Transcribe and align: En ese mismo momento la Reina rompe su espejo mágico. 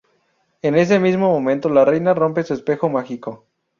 En 0.63 0.73
ese 0.73 0.97
mismo 0.99 1.29
momento 1.29 1.69
la 1.69 1.85
Reina 1.85 2.15
rompe 2.15 2.41
su 2.41 2.55
espejo 2.55 2.89
mágico. 2.89 3.45